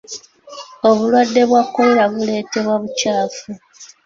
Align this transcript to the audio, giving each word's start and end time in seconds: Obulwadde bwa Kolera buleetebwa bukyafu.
Obulwadde 0.87 1.41
bwa 1.49 1.61
Kolera 1.73 2.03
buleetebwa 2.11 2.73
bukyafu. 2.81 3.47